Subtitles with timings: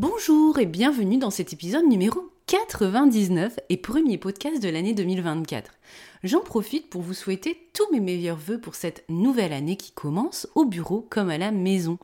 [0.00, 5.72] Bonjour et bienvenue dans cet épisode numéro 99 et premier podcast de l'année 2024.
[6.24, 10.48] J'en profite pour vous souhaiter tous mes meilleurs voeux pour cette nouvelle année qui commence
[10.54, 11.98] au bureau comme à la maison.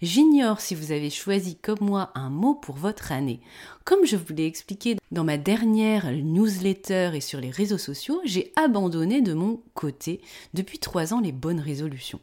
[0.00, 3.40] J'ignore si vous avez choisi comme moi un mot pour votre année.
[3.84, 8.54] Comme je vous l'ai expliqué dans ma dernière newsletter et sur les réseaux sociaux, j'ai
[8.56, 10.22] abandonné de mon côté
[10.54, 12.20] depuis trois ans les bonnes résolutions.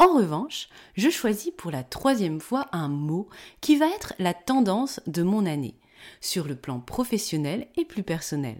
[0.00, 3.28] En revanche, je choisis pour la troisième fois un mot
[3.60, 5.74] qui va être la tendance de mon année,
[6.20, 8.58] sur le plan professionnel et plus personnel.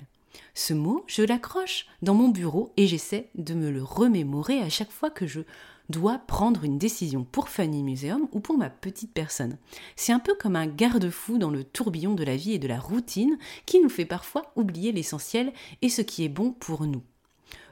[0.54, 4.90] Ce mot, je l'accroche dans mon bureau et j'essaie de me le remémorer à chaque
[4.90, 5.42] fois que je
[5.88, 9.58] dois prendre une décision pour Funny Museum ou pour ma petite personne.
[9.94, 12.80] C'est un peu comme un garde-fou dans le tourbillon de la vie et de la
[12.80, 17.02] routine qui nous fait parfois oublier l'essentiel et ce qui est bon pour nous.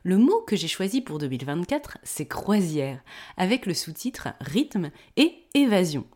[0.03, 3.03] Le mot que j'ai choisi pour 2024, c'est croisière,
[3.37, 6.07] avec le sous-titre rythme et évasion.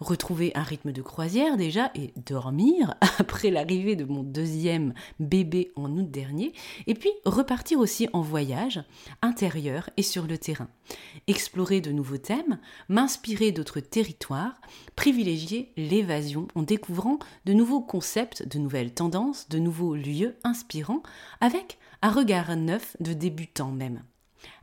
[0.00, 5.90] Retrouver un rythme de croisière déjà et dormir après l'arrivée de mon deuxième bébé en
[5.96, 6.52] août dernier,
[6.86, 8.82] et puis repartir aussi en voyage,
[9.22, 10.68] intérieur et sur le terrain.
[11.26, 12.58] Explorer de nouveaux thèmes,
[12.88, 14.60] m'inspirer d'autres territoires,
[14.94, 21.02] privilégier l'évasion en découvrant de nouveaux concepts, de nouvelles tendances, de nouveaux lieux inspirants,
[21.40, 24.02] avec un regard neuf de débutant même.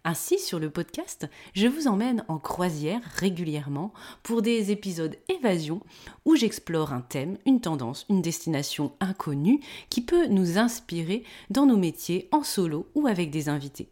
[0.04, 3.92] Ainsi, sur le podcast, je vous emmène en croisière régulièrement
[4.24, 5.82] pour des épisodes évasion
[6.26, 9.60] où j'explore un thème, une tendance, une destination inconnue
[9.90, 13.90] qui peut nous inspirer dans nos métiers en solo ou avec des invités.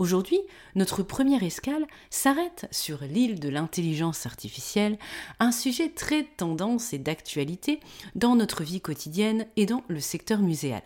[0.00, 0.40] Aujourd'hui,
[0.74, 4.98] notre première escale s'arrête sur l'île de l'intelligence artificielle,
[5.38, 7.78] un sujet très tendance et d'actualité
[8.16, 10.82] dans notre vie quotidienne et dans le secteur muséal.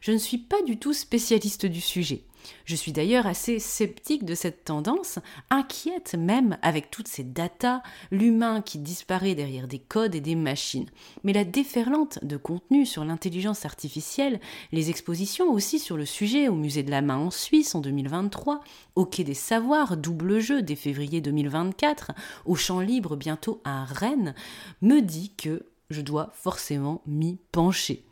[0.00, 2.24] Je ne suis pas du tout spécialiste du sujet.
[2.64, 5.18] Je suis d'ailleurs assez sceptique de cette tendance,
[5.50, 10.88] inquiète même avec toutes ces datas, l'humain qui disparaît derrière des codes et des machines.
[11.24, 14.40] Mais la déferlante de contenu sur l'intelligence artificielle,
[14.72, 18.60] les expositions aussi sur le sujet au musée de la main en Suisse en 2023,
[18.94, 22.12] au Quai des Savoirs, double jeu dès février 2024,
[22.46, 24.34] au Champ Libre bientôt à Rennes,
[24.82, 28.04] me dit que je dois forcément m'y pencher.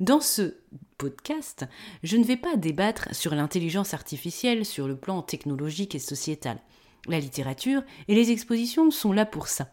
[0.00, 0.54] Dans ce
[0.96, 1.66] podcast,
[2.02, 6.58] je ne vais pas débattre sur l'intelligence artificielle sur le plan technologique et sociétal.
[7.06, 9.68] La littérature et les expositions sont là pour ça.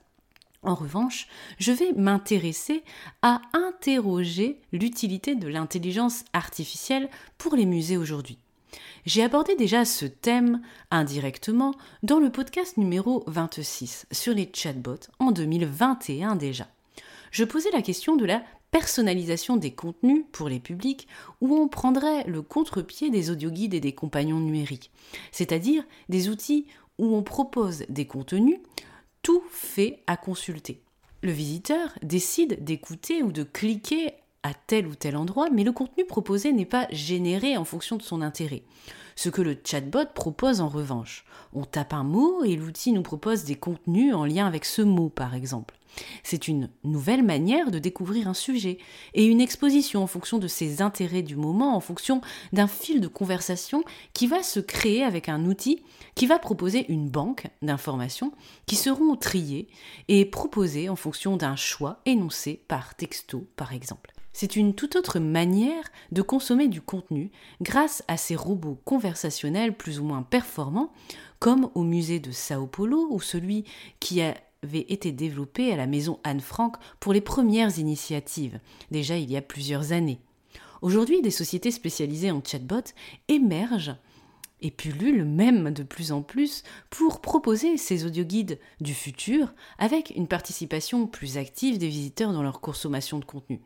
[0.63, 1.29] En revanche,
[1.59, 2.83] je vais m'intéresser
[3.21, 8.37] à interroger l'utilité de l'intelligence artificielle pour les musées aujourd'hui.
[9.05, 10.61] J'ai abordé déjà ce thème
[10.91, 11.73] indirectement
[12.03, 16.67] dans le podcast numéro 26 sur les chatbots en 2021 déjà.
[17.31, 18.43] Je posais la question de la
[18.77, 21.07] personnalisation des contenus pour les publics
[21.41, 24.91] où on prendrait le contre-pied des audioguides et des compagnons numériques,
[25.31, 26.67] c'est-à-dire des outils
[26.99, 28.59] où on propose des contenus
[29.23, 30.83] tout fait à consulter.
[31.23, 36.05] Le visiteur décide d'écouter ou de cliquer à tel ou tel endroit, mais le contenu
[36.05, 38.61] proposé n'est pas généré en fonction de son intérêt.
[39.15, 41.25] Ce que le chatbot propose en revanche.
[41.51, 45.09] On tape un mot et l'outil nous propose des contenus en lien avec ce mot,
[45.09, 45.73] par exemple.
[46.23, 48.77] C'est une nouvelle manière de découvrir un sujet
[49.13, 52.21] et une exposition en fonction de ses intérêts du moment, en fonction
[52.53, 53.83] d'un fil de conversation
[54.13, 55.83] qui va se créer avec un outil
[56.15, 58.31] qui va proposer une banque d'informations
[58.65, 59.67] qui seront triées
[60.07, 64.13] et proposées en fonction d'un choix énoncé par texto par exemple.
[64.39, 69.99] C'est une toute autre manière de consommer du contenu grâce à ces robots conversationnels plus
[69.99, 70.93] ou moins performants,
[71.39, 73.65] comme au musée de Sao Paulo ou celui
[73.99, 78.59] qui a avait été développé à la maison Anne Frank pour les premières initiatives,
[78.91, 80.19] déjà il y a plusieurs années.
[80.81, 82.93] Aujourd'hui, des sociétés spécialisées en chatbot
[83.27, 83.95] émergent
[84.61, 90.27] et pullule même de plus en plus pour proposer ces audioguides du futur avec une
[90.27, 93.59] participation plus active des visiteurs dans leur consommation de contenu.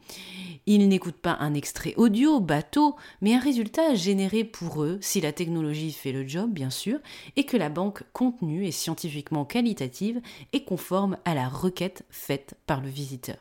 [0.66, 5.34] Ils n'écoutent pas un extrait audio, bateau, mais un résultat généré pour eux si la
[5.34, 7.00] technologie fait le job, bien sûr,
[7.36, 10.22] et que la banque contenu est scientifiquement qualitative
[10.54, 13.38] et conforme à la requête faite par le visiteur.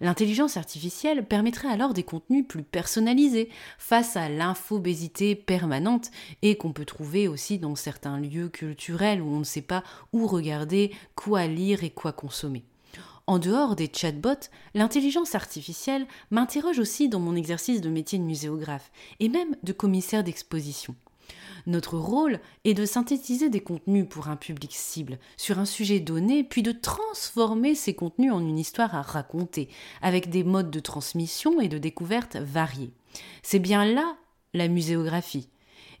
[0.00, 3.48] L'intelligence artificielle permettrait alors des contenus plus personnalisés
[3.78, 6.10] face à l'infobésité permanente
[6.42, 10.26] et qu'on peut trouver aussi dans certains lieux culturels où on ne sait pas où
[10.26, 12.64] regarder, quoi lire et quoi consommer.
[13.26, 18.90] En dehors des chatbots, l'intelligence artificielle m'interroge aussi dans mon exercice de métier de muséographe
[19.20, 20.94] et même de commissaire d'exposition.
[21.68, 26.42] Notre rôle est de synthétiser des contenus pour un public cible sur un sujet donné,
[26.42, 29.68] puis de transformer ces contenus en une histoire à raconter,
[30.00, 32.90] avec des modes de transmission et de découverte variés.
[33.42, 34.16] C'est bien là
[34.54, 35.50] la muséographie.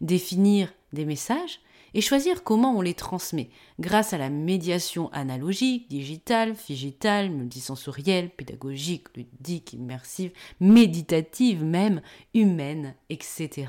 [0.00, 1.60] Définir des messages
[1.92, 9.08] et choisir comment on les transmet, grâce à la médiation analogique, digitale, figitale, multisensorielle, pédagogique,
[9.14, 12.00] ludique, immersive, méditative même,
[12.32, 13.66] humaine, etc.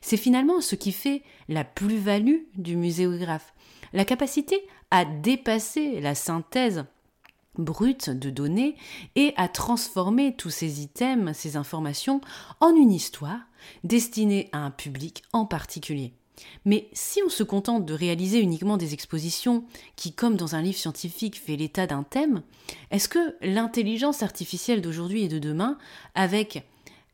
[0.00, 3.54] C'est finalement ce qui fait la plus-value du muséographe,
[3.92, 6.84] la capacité à dépasser la synthèse
[7.58, 8.76] brute de données
[9.14, 12.20] et à transformer tous ces items, ces informations,
[12.60, 13.40] en une histoire
[13.84, 16.12] destinée à un public en particulier.
[16.64, 19.64] Mais si on se contente de réaliser uniquement des expositions
[19.96, 22.42] qui, comme dans un livre scientifique, fait l'état d'un thème,
[22.90, 25.78] est-ce que l'intelligence artificielle d'aujourd'hui et de demain,
[26.14, 26.64] avec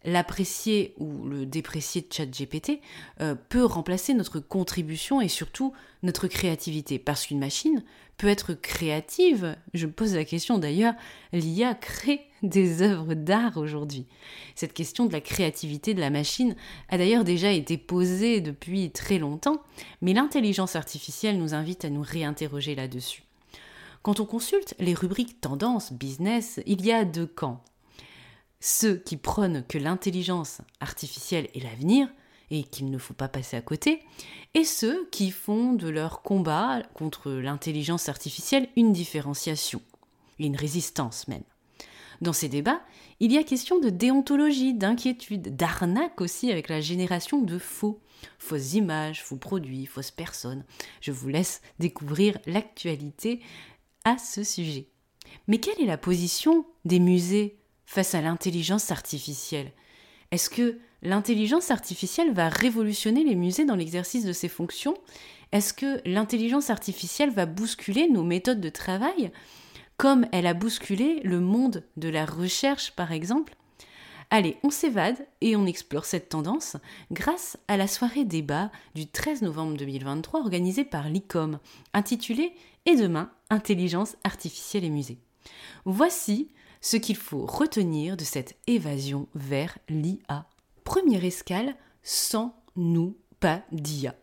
[0.05, 2.81] l'apprécier ou le déprécier de ChatGPT
[3.21, 5.73] euh, peut remplacer notre contribution et surtout
[6.03, 6.99] notre créativité.
[6.99, 7.83] Parce qu'une machine
[8.17, 9.56] peut être créative.
[9.75, 10.95] Je pose la question d'ailleurs,
[11.33, 14.06] l'IA crée des œuvres d'art aujourd'hui.
[14.55, 16.55] Cette question de la créativité de la machine
[16.89, 19.62] a d'ailleurs déjà été posée depuis très longtemps,
[20.03, 23.23] mais l'intelligence artificielle nous invite à nous réinterroger là-dessus.
[24.03, 27.62] Quand on consulte les rubriques tendance, business, il y a deux camps
[28.60, 32.08] ceux qui prônent que l'intelligence artificielle est l'avenir
[32.50, 34.02] et qu'il ne faut pas passer à côté,
[34.55, 39.82] et ceux qui font de leur combat contre l'intelligence artificielle une différenciation,
[40.38, 41.44] une résistance même.
[42.20, 42.81] Dans ces débats,
[43.20, 48.00] il y a question de déontologie, d'inquiétude, d'arnaque aussi avec la génération de faux.
[48.38, 50.64] Fausses images, faux produits, fausses personnes.
[51.00, 53.40] Je vous laisse découvrir l'actualité
[54.05, 54.88] à ce sujet.
[55.46, 57.57] Mais quelle est la position des musées
[57.88, 59.73] face à l'intelligence artificielle.
[60.31, 64.93] Est-ce que l'intelligence artificielle va révolutionner les musées dans l'exercice de ses fonctions?
[65.52, 69.32] Est-ce que l'intelligence artificielle va bousculer nos méthodes de travail
[69.96, 73.56] comme elle a bousculé le monde de la recherche par exemple?
[74.29, 76.76] Allez, on s'évade et on explore cette tendance
[77.11, 81.58] grâce à la soirée débat du 13 novembre 2023 organisée par l'ICOM,
[81.94, 82.52] intitulée
[82.84, 85.20] Et demain, intelligence artificielle et musées.
[85.87, 86.50] Voici
[86.81, 90.47] ce qu'il faut retenir de cette évasion vers l'IA.
[90.85, 94.15] Première escale, sans nous, pas d'IA.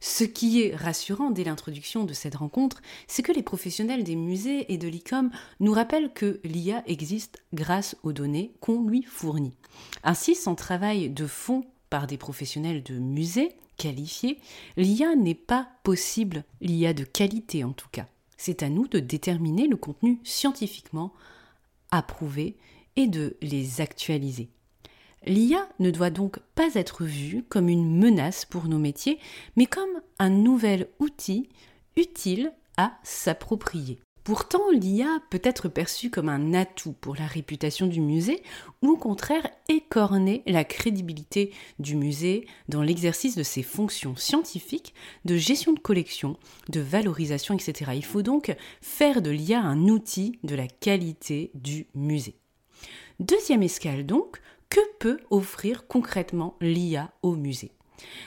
[0.00, 4.72] Ce qui est rassurant dès l'introduction de cette rencontre, c'est que les professionnels des musées
[4.72, 5.30] et de l'ICOM
[5.60, 9.56] nous rappellent que l'IA existe grâce aux données qu'on lui fournit.
[10.02, 14.38] Ainsi, sans travail de fond par des professionnels de musées qualifiés,
[14.76, 18.06] l'IA n'est pas possible, l'IA de qualité en tout cas.
[18.36, 21.12] C'est à nous de déterminer le contenu scientifiquement
[21.90, 22.56] approuver
[22.96, 24.50] et de les actualiser.
[25.26, 29.18] L'IA ne doit donc pas être vue comme une menace pour nos métiers,
[29.56, 31.48] mais comme un nouvel outil
[31.96, 34.00] utile à s'approprier.
[34.24, 38.42] Pourtant, l'IA peut être perçue comme un atout pour la réputation du musée
[38.82, 45.36] ou au contraire écorner la crédibilité du musée dans l'exercice de ses fonctions scientifiques, de
[45.36, 46.36] gestion de collection,
[46.68, 47.92] de valorisation, etc.
[47.94, 52.36] Il faut donc faire de l'IA un outil de la qualité du musée.
[53.20, 57.72] Deuxième escale donc, que peut offrir concrètement l'IA au musée?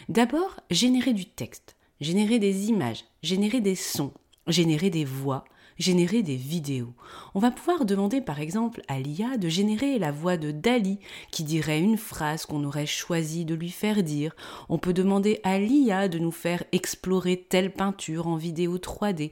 [0.09, 4.13] D'abord, générer du texte, générer des images, générer des sons,
[4.47, 5.45] générer des voix,
[5.77, 6.93] générer des vidéos.
[7.35, 10.99] On va pouvoir demander par exemple à l'IA de générer la voix de Dali
[11.31, 14.35] qui dirait une phrase qu'on aurait choisi de lui faire dire.
[14.69, 19.31] On peut demander à l'IA de nous faire explorer telle peinture en vidéo 3D.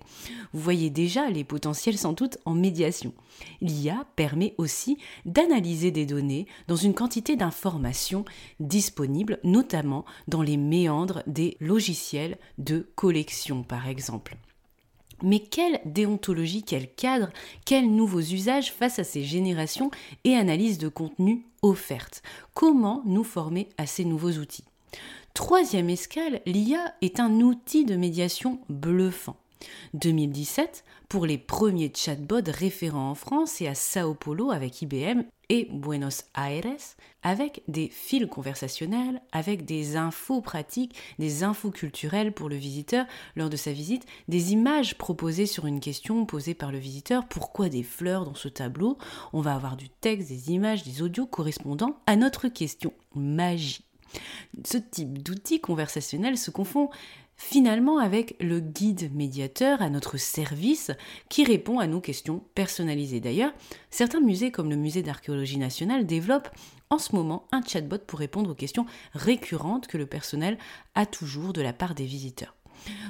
[0.53, 3.13] Vous voyez déjà les potentiels sans doute en médiation.
[3.61, 8.25] L'IA permet aussi d'analyser des données dans une quantité d'informations
[8.59, 14.37] disponibles, notamment dans les méandres des logiciels de collection par exemple.
[15.23, 17.29] Mais quelle déontologie, quel cadre,
[17.65, 19.91] quels nouveaux usages face à ces générations
[20.23, 22.21] et analyses de contenu offertes
[22.53, 24.65] Comment nous former à ces nouveaux outils?
[25.33, 29.37] Troisième escale, l'IA est un outil de médiation bluffant.
[29.93, 35.67] 2017 pour les premiers chatbots référents en France et à Sao Paulo avec IBM et
[35.71, 42.55] Buenos Aires avec des fils conversationnels, avec des infos pratiques, des infos culturelles pour le
[42.55, 47.27] visiteur lors de sa visite, des images proposées sur une question posée par le visiteur,
[47.27, 48.97] pourquoi des fleurs dans ce tableau?
[49.33, 52.93] On va avoir du texte, des images, des audios correspondant à notre question.
[53.13, 53.83] Magie.
[54.65, 56.89] Ce type d'outil conversationnel se confond
[57.41, 60.91] finalement avec le guide médiateur à notre service
[61.27, 63.19] qui répond à nos questions personnalisées.
[63.19, 63.51] D'ailleurs,
[63.89, 66.49] certains musées comme le musée d'archéologie nationale développent
[66.91, 70.57] en ce moment un chatbot pour répondre aux questions récurrentes que le personnel
[70.93, 72.55] a toujours de la part des visiteurs.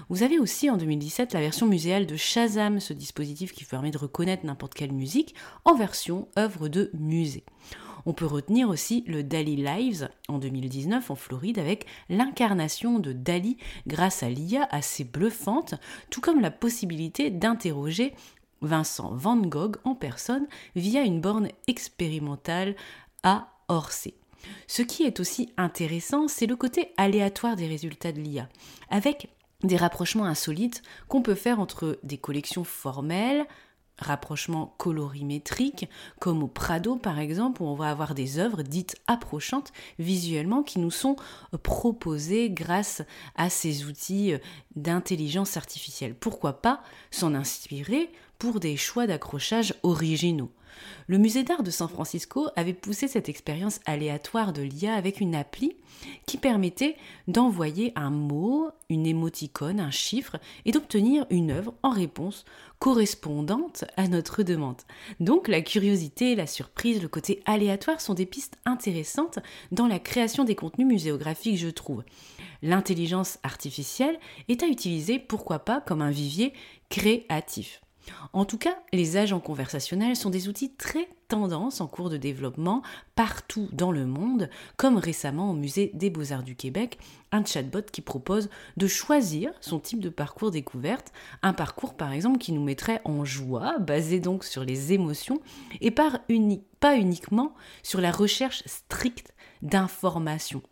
[0.10, 3.98] Vous avez aussi en 2017 la version muséale de Shazam, ce dispositif qui permet de
[3.98, 5.36] reconnaître n'importe quelle musique
[5.66, 7.44] en version œuvre de musée.
[8.06, 13.58] On peut retenir aussi le Dali Lives en 2019 en Floride avec l'incarnation de Dali
[13.88, 15.76] grâce à l'IA assez bluffante,
[16.10, 18.14] tout comme la possibilité d'interroger
[18.62, 22.76] Vincent Van Gogh en personne via une borne expérimentale
[23.24, 24.14] à Orsay.
[24.68, 28.50] Ce qui est aussi intéressant, c'est le côté aléatoire des résultats de l'IA,
[28.90, 29.30] avec
[29.64, 33.46] des rapprochements insolites qu'on peut faire entre des collections formelles,
[34.02, 35.90] rapprochement colorimétrique,
[36.20, 40.80] comme au Prado par exemple, où on va avoir des œuvres dites approchantes visuellement qui
[40.80, 41.16] nous sont
[41.64, 43.02] proposées grâce
[43.36, 44.34] à ces outils
[44.76, 46.16] d'intelligence artificielle.
[46.16, 46.82] Pourquoi pas
[47.12, 50.52] s'en inspirer pour des choix d'accrochage originaux?
[51.08, 55.36] Le musée d'art de San Francisco avait poussé cette expérience aléatoire de l'IA avec une
[55.36, 55.76] appli
[56.26, 56.96] qui permettait
[57.28, 62.46] d'envoyer un mot, une émoticône, un chiffre et d'obtenir une œuvre en réponse
[62.80, 64.82] correspondante à notre demande.
[65.20, 69.40] Donc la curiosité, la surprise, le côté aléatoire sont des pistes intéressantes
[69.72, 72.04] dans la création des contenus muséographiques, je trouve.
[72.64, 76.54] L'intelligence artificielle est à utiliser, pourquoi pas, comme un vivier
[76.90, 77.82] créatif.
[78.34, 82.82] En tout cas, les agents conversationnels sont des outils très tendance en cours de développement
[83.16, 86.98] partout dans le monde, comme récemment au musée des beaux-arts du Québec,
[87.32, 92.40] un chatbot qui propose de choisir son type de parcours découverte, un parcours par exemple
[92.40, 95.40] qui nous mettrait en joie, basé donc sur les émotions,
[95.80, 97.54] et pas uniquement
[97.84, 100.64] sur la recherche stricte d'informations.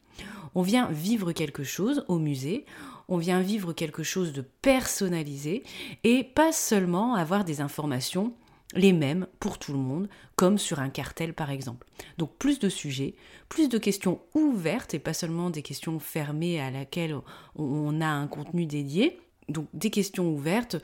[0.55, 2.65] On vient vivre quelque chose au musée,
[3.10, 5.63] on vient vivre quelque chose de personnalisé
[6.04, 8.34] et pas seulement avoir des informations
[8.75, 11.88] les mêmes pour tout le monde, comme sur un cartel par exemple.
[12.18, 13.16] Donc plus de sujets,
[13.50, 17.18] plus de questions ouvertes et pas seulement des questions fermées à laquelle
[17.56, 19.20] on a un contenu dédié.
[19.50, 20.75] Donc des questions ouvertes,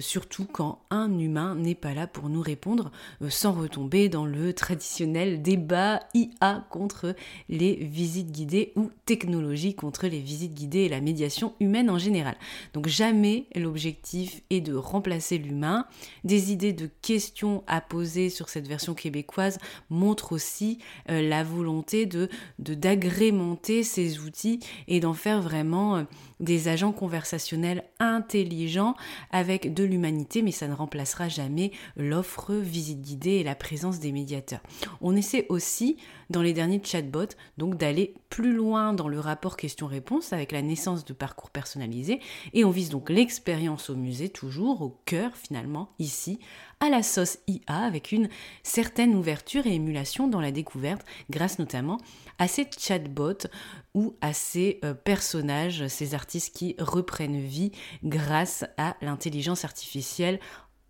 [0.00, 2.90] surtout quand un humain n'est pas là pour nous répondre,
[3.22, 7.14] euh, sans retomber dans le traditionnel débat IA contre
[7.48, 12.36] les visites guidées ou technologie contre les visites guidées et la médiation humaine en général.
[12.74, 15.86] Donc jamais l'objectif est de remplacer l'humain.
[16.24, 19.58] Des idées de questions à poser sur cette version québécoise
[19.90, 20.78] montrent aussi
[21.10, 26.06] euh, la volonté de d'agrémenter ces outils et d'en faire vraiment
[26.40, 28.94] des agents conversationnels intelligents
[29.30, 34.12] avec de l'humanité, mais ça ne remplacera jamais l'offre visite guidée et la présence des
[34.12, 34.60] médiateurs.
[35.00, 35.96] On essaie aussi,
[36.30, 41.04] dans les derniers chatbots, donc d'aller plus loin dans le rapport question-réponse avec la naissance
[41.04, 42.20] de parcours personnalisés,
[42.54, 46.38] et on vise donc l'expérience au musée, toujours au cœur finalement, ici,
[46.82, 48.28] à la sauce IA, avec une
[48.64, 51.98] certaine ouverture et émulation dans la découverte, grâce notamment
[52.38, 53.46] à ces chatbots
[53.94, 57.70] ou à ces euh, personnages, ces artistes qui reprennent vie
[58.02, 60.40] grâce à l'intelligence artificielle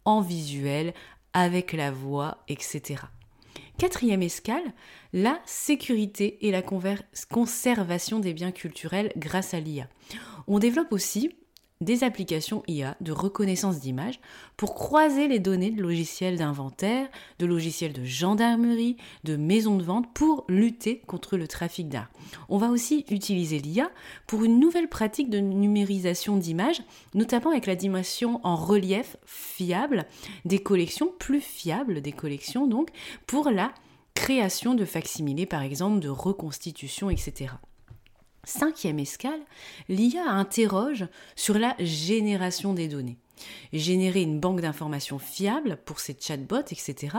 [0.07, 0.95] en visuel,
[1.35, 3.03] avec la voix, etc.
[3.77, 4.73] Quatrième escale,
[5.13, 9.89] la sécurité et la conservation des biens culturels grâce à l'IA.
[10.47, 11.35] On développe aussi
[11.83, 14.21] des applications IA de reconnaissance d'images
[14.57, 17.09] pour croiser les données de logiciels d'inventaire,
[17.39, 22.11] de logiciels de gendarmerie, de maisons de vente pour lutter contre le trafic d'art.
[22.49, 23.91] On va aussi utiliser l'IA
[24.27, 26.83] pour une nouvelle pratique de numérisation d'images,
[27.15, 30.07] notamment avec la dimension en relief fiable
[30.45, 32.91] des collections, plus fiables des collections donc,
[33.27, 33.73] pour la
[34.15, 37.55] création de facsimilés par exemple, de reconstitution, etc.
[38.45, 39.41] Cinquième escale,
[39.89, 41.07] l'IA interroge
[41.37, 43.19] sur la génération des données.
[43.73, 47.19] Générer une banque d'informations fiable pour ces chatbots, etc.,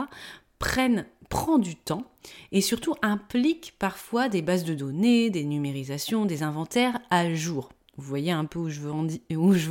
[1.28, 2.04] prend du temps
[2.52, 7.70] et surtout implique parfois des bases de données, des numérisations, des inventaires à jour.
[7.96, 8.90] Vous voyez un peu où je veux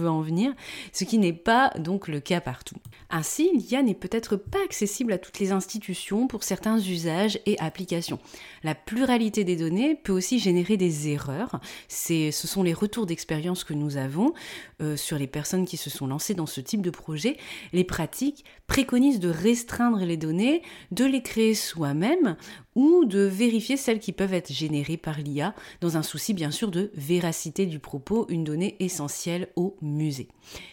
[0.10, 0.54] en, venir,
[0.92, 2.76] ce qui n'est pas donc le cas partout.
[3.10, 8.20] Ainsi, l'IA n'est peut-être pas accessible à toutes les institutions pour certains usages et applications.
[8.64, 11.60] La pluralité des données peut aussi générer des erreurs.
[11.90, 14.34] ce sont les retours d'expérience que nous avons
[14.82, 17.38] euh, sur les personnes qui se sont lancées dans ce type de projet.
[17.74, 20.62] Les pratiques préconisent de restreindre les données,
[20.92, 22.38] de les créer soi-même
[22.76, 26.72] ou de vérifier celles qui peuvent être générées par l'IA dans un souci bien sûr
[26.72, 30.28] de véracité du propos, une donnée essentielle au musée.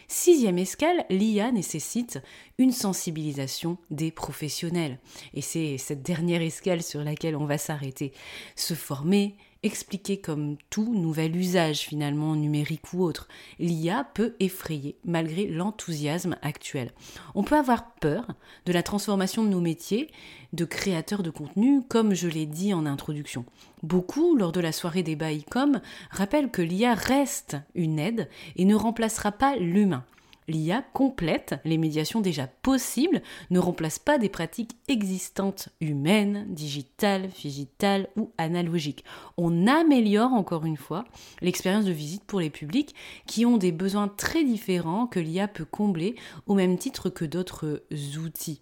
[0.07, 2.19] Sixième escale, l'IA nécessite
[2.57, 4.99] une sensibilisation des professionnels.
[5.33, 8.11] Et c'est cette dernière escale sur laquelle on va s'arrêter.
[8.55, 13.27] Se former, expliquer comme tout nouvel usage finalement numérique ou autre.
[13.59, 16.91] L'IA peut effrayer malgré l'enthousiasme actuel.
[17.35, 18.27] On peut avoir peur
[18.65, 20.09] de la transformation de nos métiers
[20.53, 23.45] de créateurs de contenu, comme je l'ai dit en introduction.
[23.83, 28.75] Beaucoup, lors de la soirée débat ICOM, rappellent que l'IA reste une aide et ne
[28.75, 30.03] remplacera pas l'humain.
[30.47, 38.07] L'IA complète les médiations déjà possibles, ne remplace pas des pratiques existantes humaines, digitales, digitales
[38.17, 39.05] ou analogiques.
[39.37, 41.05] On améliore encore une fois
[41.41, 42.95] l'expérience de visite pour les publics
[43.27, 46.15] qui ont des besoins très différents que l'IA peut combler
[46.47, 47.83] au même titre que d'autres
[48.17, 48.59] outils.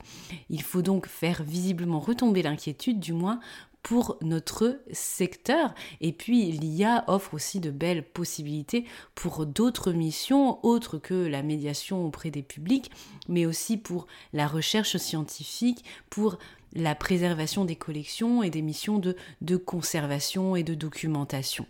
[0.49, 3.39] Il faut donc faire visiblement retomber l'inquiétude, du moins
[3.83, 5.73] pour notre secteur.
[6.01, 12.05] Et puis l'IA offre aussi de belles possibilités pour d'autres missions autres que la médiation
[12.05, 12.91] auprès des publics,
[13.27, 16.37] mais aussi pour la recherche scientifique, pour
[16.73, 21.65] la préservation des collections et des missions de, de conservation et de documentation.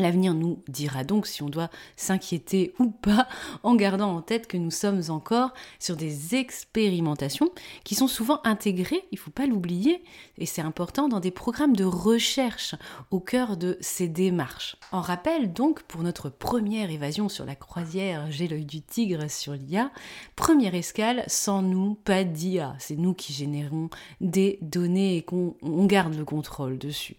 [0.00, 3.28] L'avenir nous dira donc si on doit s'inquiéter ou pas
[3.62, 7.50] en gardant en tête que nous sommes encore sur des expérimentations
[7.84, 10.02] qui sont souvent intégrées, il ne faut pas l'oublier,
[10.38, 12.74] et c'est important, dans des programmes de recherche
[13.10, 14.76] au cœur de ces démarches.
[14.92, 19.52] En rappel donc pour notre première évasion sur la croisière J'ai l'œil du tigre sur
[19.52, 19.90] l'IA,
[20.34, 23.90] première escale, sans nous, pas d'IA, c'est nous qui générons
[24.20, 27.16] des données et qu'on garde le contrôle dessus.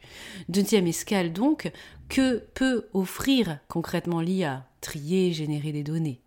[0.50, 1.72] Deuxième escale donc,
[2.12, 6.20] que peut offrir concrètement l'IA Trier, générer des données.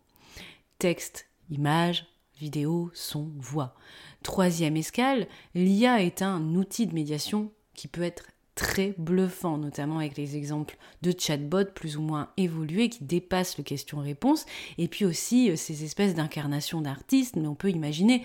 [0.79, 2.07] Texte, images,
[2.39, 3.75] vidéo, son, voix.
[4.23, 10.17] Troisième escale, l'IA est un outil de médiation qui peut être très bluffant, notamment avec
[10.17, 14.47] les exemples de chatbots plus ou moins évolués qui dépassent le question-réponse,
[14.79, 18.23] et puis aussi euh, ces espèces d'incarnations d'artistes, mais on peut imaginer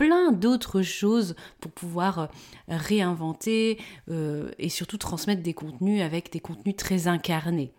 [0.00, 2.26] plein d'autres choses pour pouvoir euh,
[2.68, 7.70] réinventer euh, et surtout transmettre des contenus avec des contenus très incarnés.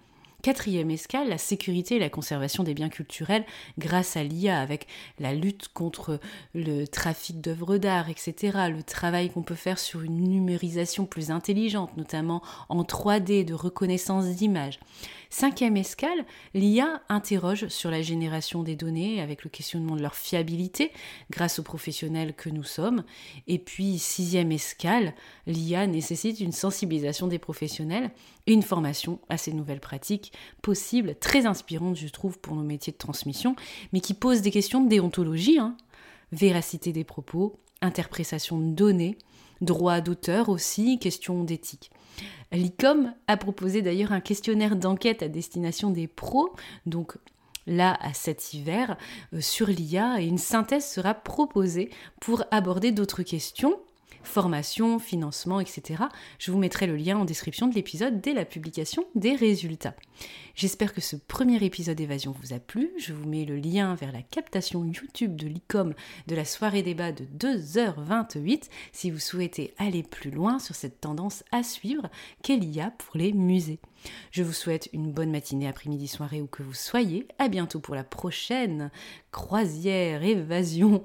[0.41, 3.45] Quatrième escale, la sécurité et la conservation des biens culturels
[3.77, 4.88] grâce à l'IA, avec
[5.19, 6.19] la lutte contre
[6.56, 8.58] le trafic d'œuvres d'art, etc.
[8.69, 14.25] Le travail qu'on peut faire sur une numérisation plus intelligente, notamment en 3D, de reconnaissance
[14.25, 14.80] d'images.
[15.34, 20.91] Cinquième escale, l'IA interroge sur la génération des données avec le questionnement de leur fiabilité
[21.30, 23.06] grâce aux professionnels que nous sommes.
[23.47, 25.13] Et puis sixième escale,
[25.47, 28.12] l'IA nécessite une sensibilisation des professionnels
[28.45, 30.30] et une formation à ces nouvelles pratiques
[30.61, 33.55] possibles, très inspirantes je trouve pour nos métiers de transmission,
[33.93, 35.75] mais qui posent des questions de déontologie, hein.
[36.31, 39.17] véracité des propos, interprétation de données,
[39.61, 41.91] droit d'auteur aussi, question d'éthique.
[42.51, 46.53] L'ICOM a proposé d'ailleurs un questionnaire d'enquête à destination des pros,
[46.85, 47.17] donc
[47.67, 48.97] là à cet hiver,
[49.33, 51.89] euh, sur l'IA et une synthèse sera proposée
[52.19, 53.79] pour aborder d'autres questions
[54.23, 56.03] formation, financement, etc.
[56.39, 59.95] Je vous mettrai le lien en description de l'épisode dès la publication des résultats.
[60.55, 62.91] J'espère que ce premier épisode Évasion vous a plu.
[62.97, 65.93] Je vous mets le lien vers la captation YouTube de l'ICOM
[66.27, 71.43] de la soirée débat de 2h28 si vous souhaitez aller plus loin sur cette tendance
[71.51, 72.10] à suivre
[72.43, 73.79] qu'elle y a pour les musées?
[74.31, 77.27] Je vous souhaite une bonne matinée, après-midi, soirée où que vous soyez.
[77.39, 78.91] À bientôt pour la prochaine
[79.31, 81.03] croisière, évasion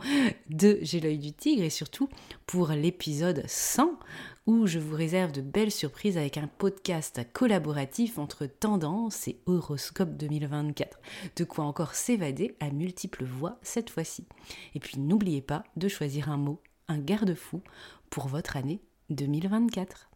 [0.50, 2.09] de J'ai l'œil du tigre et surtout
[2.46, 3.98] pour l'épisode 100
[4.46, 10.16] où je vous réserve de belles surprises avec un podcast collaboratif entre Tendance et Horoscope
[10.16, 11.00] 2024.
[11.37, 14.24] De quoi encore s'évader à multiples voix cette fois-ci.
[14.74, 17.61] Et puis n'oubliez pas de choisir un mot, un garde-fou
[18.09, 18.80] pour votre année
[19.11, 20.11] 2024.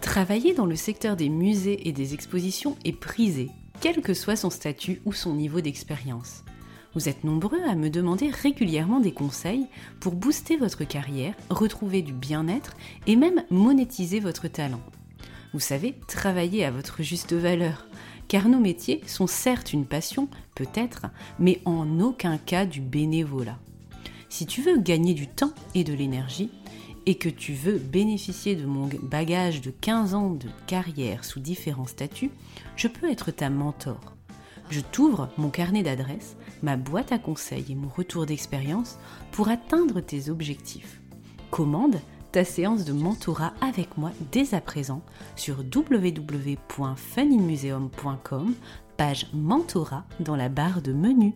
[0.00, 3.50] Travailler dans le secteur des musées et des expositions est prisé,
[3.80, 6.44] quel que soit son statut ou son niveau d'expérience.
[6.94, 9.66] Vous êtes nombreux à me demander régulièrement des conseils
[10.00, 12.76] pour booster votre carrière, retrouver du bien-être
[13.06, 14.80] et même monétiser votre talent.
[15.52, 17.86] Vous savez, travailler à votre juste valeur,
[18.26, 21.06] car nos métiers sont certes une passion, peut-être,
[21.38, 23.58] mais en aucun cas du bénévolat.
[24.28, 26.50] Si tu veux gagner du temps et de l'énergie,
[27.06, 31.86] et que tu veux bénéficier de mon bagage de 15 ans de carrière sous différents
[31.86, 32.32] statuts,
[32.76, 34.00] je peux être ta mentor.
[34.70, 38.98] Je t'ouvre mon carnet d'adresses, ma boîte à conseils et mon retour d'expérience
[39.32, 41.00] pour atteindre tes objectifs.
[41.50, 45.02] Commande ta séance de mentorat avec moi dès à présent
[45.34, 48.54] sur www.funinmuseum.com,
[48.96, 51.34] page mentorat dans la barre de menu.